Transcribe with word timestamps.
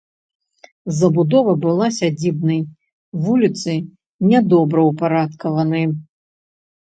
Забудова 0.99 1.51
была 1.65 1.87
сядзібнай, 1.97 2.61
вуліцы 3.25 3.73
нядобраўпарадкаваны. 4.31 5.83